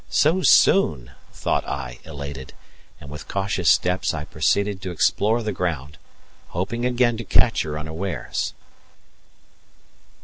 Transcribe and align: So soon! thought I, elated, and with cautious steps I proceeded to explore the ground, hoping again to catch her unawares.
So 0.09 0.41
soon! 0.41 1.11
thought 1.31 1.63
I, 1.67 1.99
elated, 2.05 2.53
and 2.99 3.11
with 3.11 3.27
cautious 3.27 3.69
steps 3.69 4.15
I 4.15 4.25
proceeded 4.25 4.81
to 4.81 4.89
explore 4.89 5.43
the 5.43 5.51
ground, 5.53 5.99
hoping 6.47 6.87
again 6.87 7.17
to 7.17 7.23
catch 7.23 7.61
her 7.61 7.77
unawares. 7.77 8.55